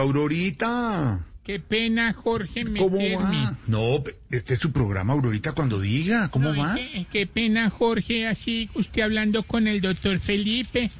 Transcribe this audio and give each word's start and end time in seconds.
Aurorita, 0.00 1.26
Qué 1.44 1.58
pena, 1.58 2.12
Jorge, 2.12 2.62
¿cómo 2.64 2.96
meterme. 2.98 3.16
va? 3.16 3.58
No, 3.66 4.02
este 4.30 4.54
es 4.54 4.60
su 4.60 4.70
programa, 4.72 5.12
Aurorita, 5.12 5.52
cuando 5.52 5.80
diga, 5.80 6.28
¿cómo 6.30 6.52
No, 6.52 6.60
va? 6.62 6.76
es 6.78 6.88
que- 6.88 7.06
qué 7.10 7.26
pena, 7.26 7.68
Jorge, 7.68 8.28
así 8.28 8.70
usted 8.74 9.02
hablando 9.02 9.42
con 9.42 9.66
el 9.66 9.80
doctor 9.80 10.20
Felipe. 10.20 10.90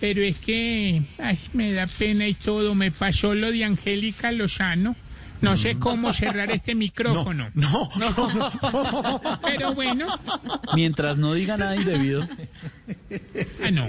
Pero 0.00 0.20
es 0.22 0.36
que 0.40 1.02
ay, 1.18 1.38
me 1.52 1.72
da 1.72 1.86
pena 1.86 2.26
y 2.26 2.34
todo. 2.34 2.74
Me 2.74 2.90
pasó 2.90 3.36
lo 3.36 3.52
de 3.52 3.64
Angélica 3.64 4.32
Lozano. 4.32 4.96
No 5.40 5.56
sé 5.56 5.76
cómo 5.78 6.12
cerrar 6.12 6.50
este 6.50 6.74
micrófono. 6.74 7.50
Mm. 7.54 7.60
No, 7.60 7.88
no, 7.96 9.40
Pero 9.44 9.74
bueno, 9.74 10.08
Mientras 10.74 11.18
no 11.18 11.34
diga 11.34 11.56
nada 11.56 11.76
indebido. 11.76 12.26
ah, 13.64 13.70
no. 13.70 13.86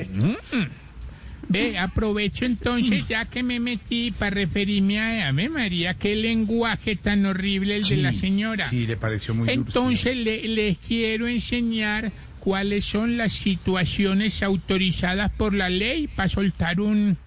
Ve, 1.54 1.78
aprovecho 1.78 2.46
entonces, 2.46 3.08
ya 3.08 3.26
que 3.26 3.44
me 3.44 3.60
metí 3.60 4.12
para 4.12 4.32
referirme 4.32 5.00
a 5.00 5.28
Ave 5.30 5.50
María, 5.50 5.94
qué 5.94 6.16
lenguaje 6.16 6.96
tan 6.96 7.26
horrible 7.26 7.76
el 7.78 7.84
de 7.84 7.98
la 7.98 8.12
señora. 8.14 8.70
Sí, 8.70 8.86
le 8.88 8.98
pareció 8.98 9.34
muy 9.34 9.48
duro. 9.48 9.62
Entonces 9.68 10.18
le- 10.18 10.48
les 10.48 10.78
quiero 10.80 11.28
enseñar 11.28 12.12
cuáles 12.40 12.84
son 12.86 13.18
las 13.18 13.34
situaciones 13.34 14.44
autorizadas 14.44 15.32
por 15.32 15.54
la 15.54 15.70
ley 15.70 16.08
para 16.08 16.28
soltar 16.30 16.82
un, 16.82 17.18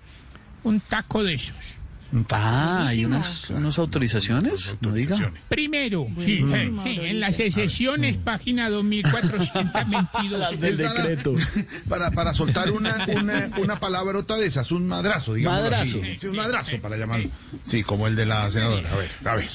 un 0.64 0.80
taco 0.80 1.22
de 1.24 1.34
esos. 1.34 1.56
Ah, 2.30 2.86
hay 2.88 3.04
unas, 3.04 3.50
unas 3.50 3.78
autorizaciones, 3.78 4.76
no 4.80 4.92
diga. 4.92 5.32
Primero, 5.48 6.06
sí, 6.18 6.44
eh, 6.46 6.72
eh, 6.86 7.10
en 7.10 7.20
las 7.20 7.38
excesiones, 7.40 8.16
página 8.16 8.70
2422. 8.70 10.50
Del 10.60 10.72
Es 10.72 10.80
para- 10.80 11.02
decreto. 11.06 11.34
Para, 11.88 12.10
para 12.10 12.34
soltar 12.34 12.70
una, 12.70 13.06
una, 13.20 13.50
una 13.58 13.80
palabrota 13.80 14.36
de 14.36 14.46
esas, 14.46 14.70
un 14.72 14.86
madrazo, 14.86 15.34
digamos 15.34 15.60
Madrazo. 15.62 15.82
así. 16.02 16.16
Sí, 16.18 16.26
un 16.28 16.36
madrazo 16.36 16.80
para 16.80 16.96
llamarlo. 16.96 17.30
Sí, 17.62 17.82
como 17.82 18.06
el 18.06 18.16
de 18.16 18.26
la 18.26 18.48
senadora. 18.50 18.90
A 18.92 18.96
ver, 18.96 19.10
a 19.24 19.34
ver. 19.36 19.48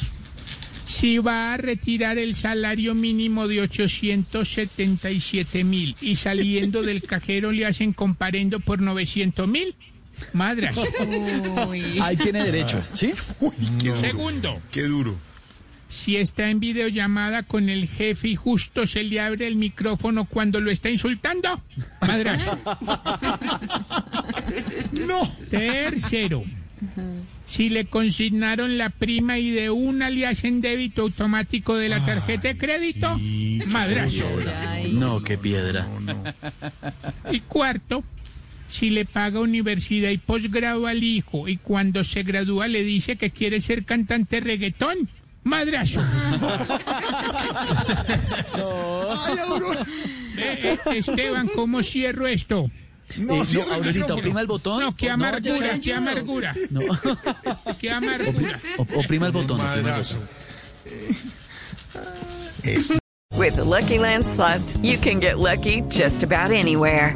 Si 0.86 1.18
va 1.20 1.54
a 1.54 1.58
retirar 1.58 2.18
el 2.18 2.36
salario 2.36 2.94
mínimo 2.96 3.48
de 3.48 3.62
877 3.62 5.64
mil 5.64 5.96
y 6.02 6.16
saliendo 6.18 6.82
del 6.82 7.04
cajero 7.04 7.52
le 7.52 7.66
hacen 7.66 7.94
comparendo 7.94 8.60
por 8.60 8.82
900 8.82 9.48
mil, 9.48 9.76
madras. 10.34 10.78
Ahí 12.02 12.17
tiene 12.17 12.44
derecho, 12.44 12.81
¿sí? 12.94 13.14
Segundo. 14.00 14.62
Qué 14.72 14.84
duro. 14.84 15.17
Si 15.90 16.16
está 16.16 16.50
en 16.50 16.62
videollamada 16.62 17.44
con 17.44 17.67
el 17.67 17.86
jefe 17.86 18.30
y 18.30 18.36
justo 18.38 18.88
se 18.88 19.04
le 19.04 19.20
abre 19.20 19.45
el 19.48 19.58
micrófono 19.58 20.23
cuando 20.23 20.62
lo 20.62 20.72
está 20.72 20.89
insultando, 20.89 21.62
madrazo. 22.08 22.58
No. 25.08 25.30
Tercero. 25.50 26.44
Si 27.45 27.70
le 27.70 27.86
consignaron 27.86 28.78
la 28.78 28.89
prima 28.89 29.38
y 29.38 29.52
de 29.52 29.70
una 29.70 30.09
le 30.09 30.26
hacen 30.28 30.62
débito 30.62 31.04
automático 31.04 31.76
de 31.76 31.89
la 31.89 32.04
tarjeta 32.06 32.48
de 32.48 32.58
crédito, 32.58 33.20
madrazo. 33.67 34.26
No, 34.92 35.22
qué 35.22 35.38
piedra. 35.38 35.88
Y 37.32 37.42
cuarto, 37.42 38.04
si 38.71 38.89
le 38.89 39.05
paga 39.05 39.39
universidad 39.42 40.09
y 40.09 40.17
posgrado 40.17 40.87
al 40.87 41.04
hijo 41.04 41.48
y 41.48 41.58
cuando 41.58 42.04
se 42.04 42.23
gradúa 42.23 42.67
le 42.67 42.83
dice 42.83 43.15
que 43.17 43.30
quiere 43.32 43.61
ser 43.61 43.83
cantante 43.86 44.39
reggaetón, 44.39 45.09
madrazo. 45.43 46.02
Ay. 48.54 49.37
Eh, 50.37 50.77
eh, 50.86 50.98
Esteban, 50.98 51.49
¿cómo 51.54 51.83
cierro 51.83 52.26
esto? 52.27 52.70
No, 53.17 53.43
Eh, 53.43 53.48
no, 53.54 53.73
Aurorita, 53.73 54.14
oprima 54.15 54.39
el 54.42 54.48
botón. 54.48 54.80
No, 54.80 54.95
qué 54.95 55.08
ya, 55.08 55.14
amargura, 55.14 55.58
ya. 55.60 55.80
qué 55.81 55.93
amargura, 55.93 56.55
No. 56.70 56.80
qué 57.80 57.92
amargura. 57.92 58.60
Op- 58.77 58.95
Oprima 58.98 59.26
el 59.27 59.31
botón. 59.33 59.60
Es- 62.64 62.98
With 63.37 63.55
the 63.55 63.64
Lucky 63.64 63.98
Land 63.98 64.26
slots, 64.26 64.77
you 64.83 64.98
can 64.98 65.20
get 65.20 65.37
lucky 65.39 65.83
just 65.89 66.23
about 66.23 66.52
anywhere. 66.52 67.15